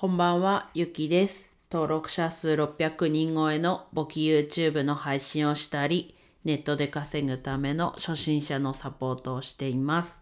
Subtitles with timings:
[0.00, 1.50] こんばんは、ゆきです。
[1.72, 10.20] 登録者数600人超えの簿記 YouTube の配信をしたり、ネットで稼ぐための初心者のサポートをしています。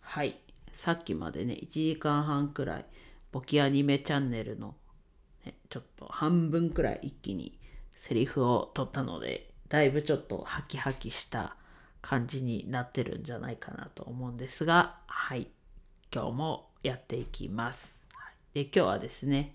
[0.00, 0.38] はい。
[0.70, 2.86] さっきまでね、1時間半くらい、
[3.32, 4.76] 簿記アニメチャンネルの、
[5.44, 7.58] ね、ちょっと半分くらい一気に
[7.94, 11.56] セリフを取ったので、だいぶちょっとハキハキした
[12.00, 15.48] 感じになってるんじゃないかなと思うんですが、はい。
[16.14, 17.99] 今日もやっていきます。
[18.54, 19.54] で今日はですね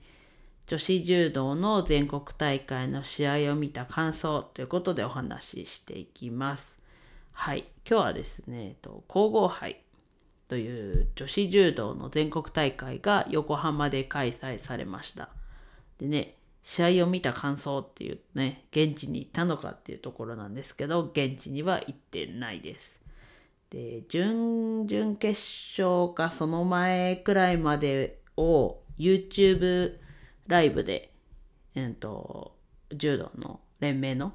[0.67, 6.75] 女子柔道の全国大会の試合を見た感想ということでお話ししていきます。
[7.33, 9.81] はい今日はですねえっと皇后杯
[10.47, 15.29] という女子柔道の全国大会が横浜で開催されました。
[15.99, 22.99] でね試合を見た感想っていうね現地に行ったのかっていうところなんですけど現地には行ってないです。
[23.69, 25.39] で準々決
[25.77, 29.95] 勝かその前くらいまでを YouTube
[30.47, 31.11] ライブで、
[31.75, 32.55] えー、と
[32.93, 34.33] 柔道の連盟の、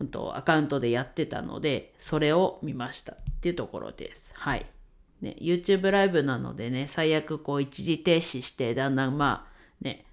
[0.00, 4.32] うん、とアカウントでやってたのでそれを見ましたっていうところです。
[4.34, 4.66] はい。
[5.20, 10.04] ね、YouTube ライブなのでね最悪こう一時停止してだんだんまあね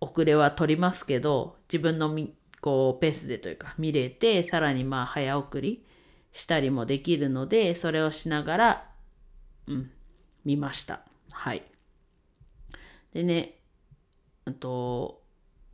[0.00, 5.84] 遅れは取りますけど自分のみこうペースでというか見れてさらにまあ早送り
[6.32, 8.90] したりもできるのでそれをしながら
[9.66, 9.90] うん
[10.44, 11.00] 見ました。
[11.32, 11.69] はい。
[13.12, 13.56] でね、
[14.44, 15.22] あと、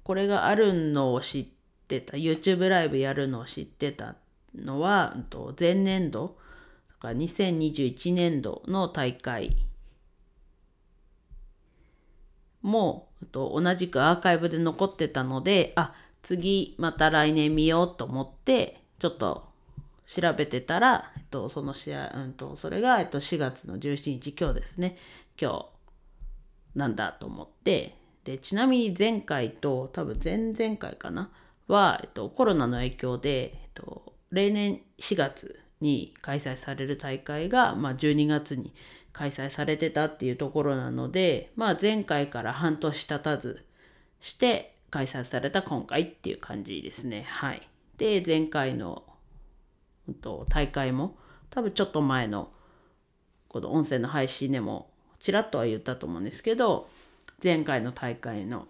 [0.02, 1.46] これがあるのを知っ
[1.88, 4.16] てた、YouTube ライブやるのを知ってた
[4.54, 6.36] のは、と前年度、
[6.88, 9.56] だから2021年度の大会
[12.62, 19.46] も、と同じくアーカイブで残ってたので、あ、次また来年見ようと思って、ちょっと
[20.06, 24.96] 調べてたら、えっと、その試合、うんと、それが、えっと、4月の17日、今日ですね。
[25.40, 25.75] 今日、
[26.76, 27.96] なんだと思って。
[28.24, 31.30] でちなみに前回と多分前々回かな。
[31.68, 38.72] は、えっと、コロナの影響で、えっと、例年4月に開催される大会が、まあ、12月に
[39.12, 43.64] 開催されてたっていうところなので、まあ、前回から半年経たず
[44.20, 47.24] して開催された今回っていう感じですね。
[47.28, 47.62] はい、
[47.98, 49.04] で前回の、
[50.08, 51.16] うん、と大会も
[51.50, 52.50] 多分ちょっと前の
[53.48, 54.90] この音声の配信でも
[55.26, 56.88] ちらっとは言ったと思うんですけど
[57.42, 58.68] 前回の大会の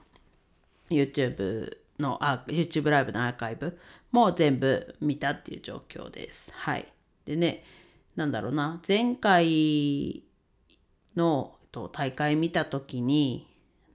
[0.88, 3.78] YouTube のあ YouTube ライブのアーカイブ
[4.10, 6.50] も全部見たっていう状況です。
[6.54, 6.90] はい。
[7.26, 7.62] でね
[8.16, 10.22] なんだろうな前回
[11.14, 13.46] のと大会見た時に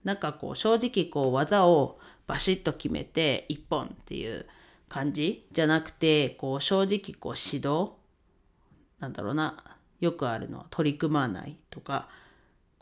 [0.04, 4.46] なんかこう正直こう技をバシッと決めて一本っていう
[4.88, 7.94] 感じじゃなくてこう正直こう指導
[9.00, 9.64] なんだろうな
[9.98, 12.08] よくあるのは取り組まないとか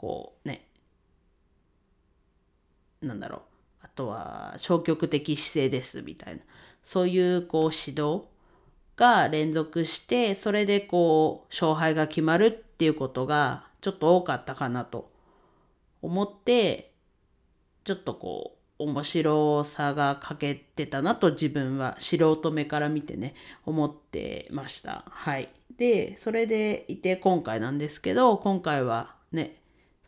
[0.00, 0.66] こうね
[3.02, 3.40] なんだろう。
[3.82, 6.40] あとは消極的姿勢ですみたいな。
[6.82, 8.24] そういうこう指導
[8.96, 15.10] が連続してそれでこう勝敗が決まるっていうことがちょっと多かったかなと
[16.00, 16.94] 思って
[17.84, 23.34] ちょっとこう面白さが欠けてたなと自分は素人目から見てね
[23.66, 25.04] 思ってました。
[25.10, 25.50] はい。
[25.76, 29.59] でそれでいて今回なんですけど今回はね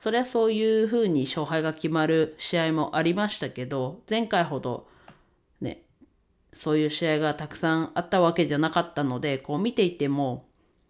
[0.02, 4.88] そりゃそういう風に勝敗が決まる試合もありましたけど前回ほど
[5.60, 5.82] ね
[6.52, 10.48] そういう試合がたくさんあったわけじゃなかったのでこう見ていても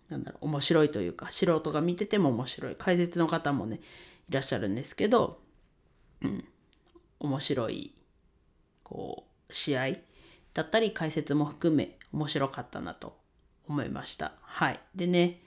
[0.08, 3.80] なんだろう面白いというか素人が見てても面白い解説の方もね
[4.30, 5.42] いらっしゃるんですけど、
[6.22, 6.44] うん、
[7.20, 7.94] 面白い
[8.82, 9.88] こう試合
[10.54, 13.18] だったり解説も含め面白かったなと
[13.68, 14.32] 思いました。
[14.40, 15.42] はい、でね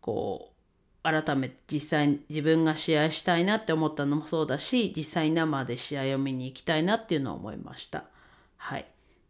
[0.00, 0.49] こう
[1.02, 8.04] 改めて実際自分が試合したいなって思ったのもそうだし実際生で試合を見に行きたいなっていうのを思いました。
[8.56, 8.86] はい、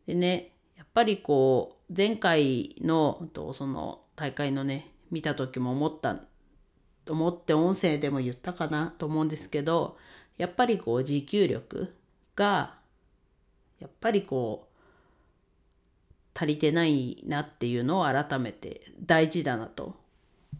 [0.06, 6.16] でねやっぱりこう前回のその大会のね見た時も思った
[7.08, 9.97] 思って音声でも言ったかなと思うんですけど
[10.38, 11.94] やっぱりこう持久力
[12.34, 12.75] が
[13.78, 20.00] やっぱりこう足りてないなっていうのを改めて大事だなと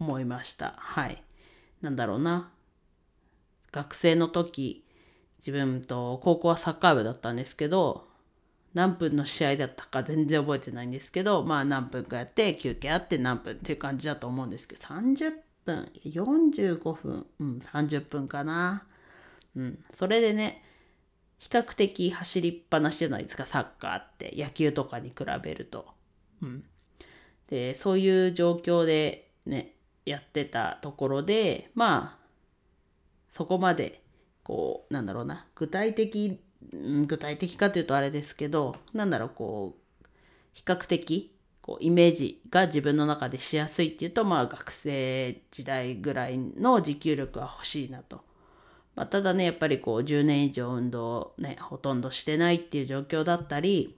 [0.01, 0.75] 思いました。
[0.79, 1.23] はい。
[1.83, 2.51] なんだろうな。
[3.71, 4.85] 学生の時、
[5.39, 8.09] 自分と高校はサッカー部だったんですけど、
[8.75, 15.33] 何分の試合だったか全然覚えてないんですけど、まあ何分かやって休憩あって何分っていう感じだと思うんですけど、30
[15.65, 18.85] 分、45分、うん、30分かな。
[19.57, 19.85] うん。
[19.99, 20.65] それでね、
[21.39, 24.35] 比較的走りっぱなしじゃないですか、サッカーって。
[24.37, 25.87] 野球とかに比べると。
[26.43, 26.65] うん。
[27.49, 29.75] で、そういう状況でね、
[30.07, 32.21] やってたところでまあ
[33.31, 34.03] そこまで
[34.43, 36.41] こうなんだろうな具体的
[36.73, 40.07] 具体的かというとあれですけどなんだろうこう
[40.53, 48.23] 比較的こうイメージが自分の中でしやすいっていうとまあ学生時代ぐらいの持久力は欲しいなと。
[48.97, 53.97] まあ、ただねやっぱりこう10年以上運動ねほとんどしてないっていう状況だったり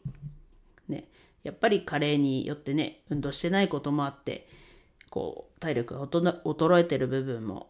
[0.89, 1.09] ね
[1.43, 4.47] やっぱり加齢によってね運動してないこともあって
[5.13, 7.69] こう体力が衰えてる部分も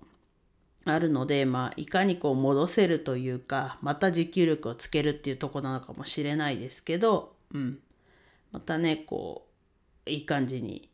[0.84, 7.80] あるので、まあ、いかにこう戻せるというかまた持久力をつけるっていうとこなのかもしれないですけど、うん、
[8.52, 9.48] またねこ
[10.06, 10.88] ういい感じに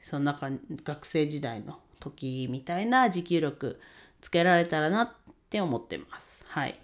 [0.00, 0.48] そんなか
[0.84, 3.80] 学生時代の時みたいな持久力
[4.20, 5.10] つけられたらなっ
[5.50, 6.44] て思ってます。
[6.46, 6.78] はい。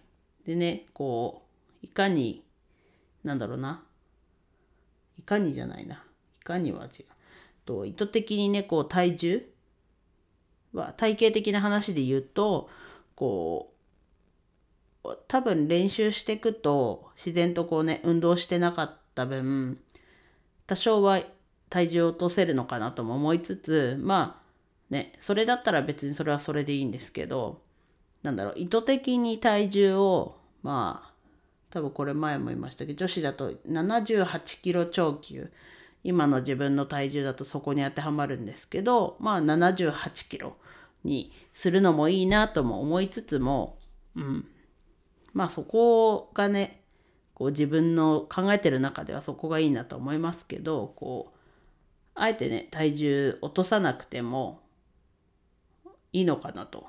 [0.44, 1.44] でねこ
[1.80, 2.42] ういかに
[3.22, 3.84] なんだろうな
[5.16, 7.15] いかにじゃないないかには違う。
[7.66, 9.42] と意図的にねこう体重
[10.72, 12.70] は体型的な話で言うと
[13.14, 13.72] こ
[15.04, 19.78] う多分練習していくと自然とこうね運動してなかった分
[20.66, 21.20] 多少は
[21.68, 24.42] 体重を落とせるのかなとも思いつつまあ
[24.90, 27.60] ねそれだったら別にそれはそれでいいんですけど
[28.22, 31.12] なんだろう意図的に体重をまあ
[31.70, 35.50] 多分これ前も言いましたけど女子だと78キロ超級
[36.06, 40.56] 今の自分の体重だとそこに当てはまるんですけどまあ78キロ
[41.02, 43.76] にするのもいいなとも思いつつも、
[44.14, 44.46] うん、
[45.32, 46.80] まあそこがね
[47.34, 51.38] こう自分の考えてる中ではそこがいいなと思いますけどこう
[52.14, 54.60] あえてね体重落とさなくても
[56.12, 56.86] いいのかなと。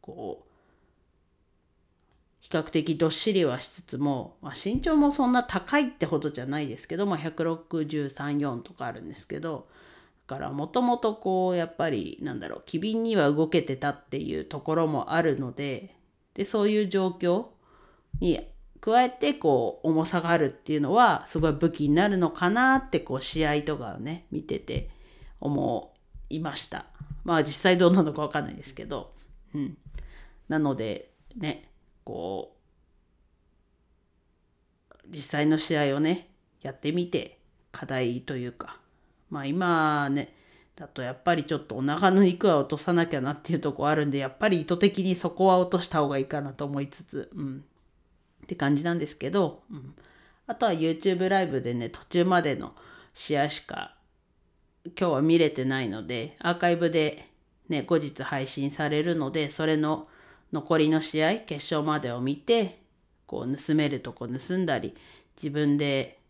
[0.00, 0.53] こう
[2.44, 9.66] 比較的どっしりはしつつも、まあ、身長もそんな高いってほどじゃないですけど、まあ、1634とかあるんですけど
[10.26, 15.96] だからもともとこうやっぱりなんだろう機敏には動けてたっていうところもあるので
[16.34, 17.46] でそういう状況
[18.20, 18.46] に
[18.82, 24.90] 加えてこう重さがあるっていうのはすごい武器になるのかなってこう試合とかをね見てて
[25.40, 25.94] 思
[26.28, 26.84] いました。
[27.24, 29.14] まあ実際どうなのか分かんないですけど。
[29.54, 29.78] うん。
[30.48, 31.70] なのでね
[32.04, 32.56] こ
[34.92, 36.28] う実際の試合をね
[36.62, 37.38] やってみて
[37.72, 38.78] 課題というか。
[39.30, 40.34] まあ今ね
[40.76, 47.64] だとやっぱりちょっとお腹の肉は落とさなきゃなっていうとこあるんでやっぱり意図的にそこは落とした方がいいかなと思いつつ、うん、
[48.44, 49.94] って感じなんですけど、うん、
[50.46, 52.74] あとは YouTube ライブでね途中までの
[53.14, 53.94] 試合しか
[54.84, 57.28] 今日は見れてないのでアーカイブで
[57.68, 60.08] ね後日配信されるのでそれの
[60.54, 62.78] 残りの試合決勝までを見て
[63.26, 64.94] こう盗めるとこ盗んだり
[65.36, 66.20] 自分で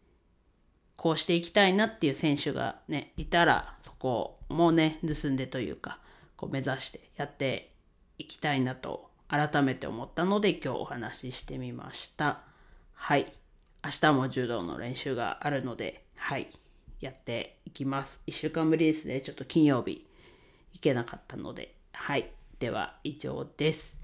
[0.97, 5.99] こうしていきたいなっていう選手がねいたらそこもね盗んでというか
[6.37, 7.75] こう目指してやって
[8.17, 12.41] いきたいなと改めて思ったので今日お話ししてみました。
[12.95, 13.31] はい。
[13.85, 16.49] 明日も柔道の練習があるのではい。
[17.01, 18.23] やっていきます。
[18.27, 19.21] 1週間ぶりですね。
[19.21, 20.07] ちょっと金曜日
[20.73, 21.75] 行けなかったので。
[21.93, 22.31] はい。
[22.59, 24.04] では以上です。